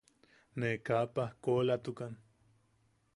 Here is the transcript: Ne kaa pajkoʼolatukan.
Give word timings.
Ne 0.59 0.69
kaa 0.85 1.03
pajkoʼolatukan. 1.13 2.13